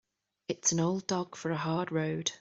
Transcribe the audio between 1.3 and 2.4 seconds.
for a hard road.